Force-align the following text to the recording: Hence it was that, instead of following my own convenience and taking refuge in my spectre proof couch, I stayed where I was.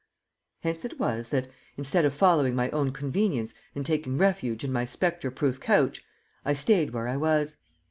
Hence 0.61 0.83
it 0.83 0.99
was 0.99 1.29
that, 1.29 1.51
instead 1.77 2.05
of 2.05 2.13
following 2.15 2.55
my 2.55 2.71
own 2.71 2.89
convenience 2.91 3.53
and 3.75 3.85
taking 3.85 4.17
refuge 4.17 4.63
in 4.63 4.71
my 4.73 4.83
spectre 4.83 5.29
proof 5.29 5.59
couch, 5.59 6.03
I 6.43 6.53
stayed 6.53 6.89
where 6.89 7.07
I 7.07 7.17
was. 7.17 7.57